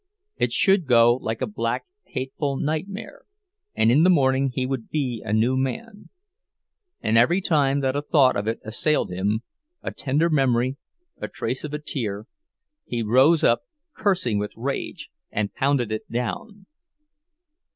[0.35, 3.21] It should go like a black, hateful nightmare,
[3.75, 6.09] and in the morning he would be a new man.
[7.01, 10.77] And every time that a thought of it assailed him—a tender memory,
[11.17, 13.61] a trace of a tear—he rose up,
[13.95, 16.65] cursing with rage, and pounded it down.